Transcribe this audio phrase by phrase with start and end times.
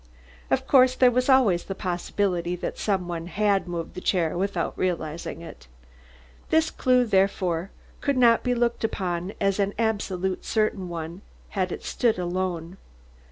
[0.49, 4.75] Of course there was always the possibility that some one had moved the chair without
[4.75, 5.67] realising it.
[6.49, 11.83] This clue, therefore, could not be looked upon as an absolutely certain one had it
[11.83, 12.77] stood alone.